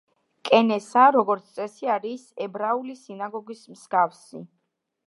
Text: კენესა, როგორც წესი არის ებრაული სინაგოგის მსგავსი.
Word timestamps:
კენესა, 0.47 1.03
როგორც 1.17 1.51
წესი 1.59 1.91
არის 1.97 2.25
ებრაული 2.47 2.99
სინაგოგის 3.05 3.65
მსგავსი. 3.77 4.45